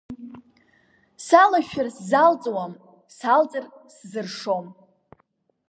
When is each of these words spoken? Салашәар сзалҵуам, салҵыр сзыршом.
Салашәар 1.25 1.87
сзалҵуам, 1.97 2.73
салҵыр 3.17 3.65
сзыршом. 3.95 4.65